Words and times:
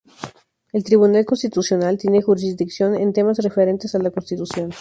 El 0.73 0.83
Tribunal 0.83 1.25
Constitucional 1.27 1.95
tiene 1.99 2.23
jurisdicción 2.23 2.95
en 2.95 3.13
temas 3.13 3.37
referentes 3.37 3.93
a 3.93 3.99
la 3.99 4.09
Constitución. 4.09 4.71